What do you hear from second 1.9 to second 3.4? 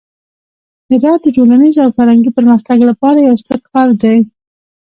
فرهنګي پرمختګ لپاره یو